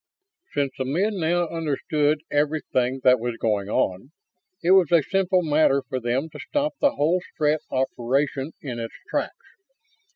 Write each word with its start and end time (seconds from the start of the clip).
Since 0.55 0.71
the 0.79 0.85
men 0.85 1.19
now 1.19 1.47
understood 1.49 2.21
everything 2.31 3.01
that 3.03 3.19
was 3.19 3.37
going 3.37 3.69
on, 3.69 4.09
it 4.63 4.71
was 4.71 4.91
a 4.91 5.03
simple 5.03 5.43
matter 5.43 5.83
for 5.87 5.99
them 5.99 6.27
to 6.31 6.39
stop 6.39 6.73
the 6.79 6.95
whole 6.95 7.21
Strett 7.35 7.61
operation 7.69 8.53
in 8.63 8.79
its 8.79 8.95
tracks. 9.11 9.35